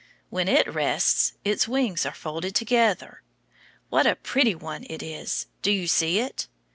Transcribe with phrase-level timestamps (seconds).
[0.31, 3.21] When it rests its wings are folded together.
[3.89, 5.45] What a pretty one it is!
[5.61, 6.47] Do you see it?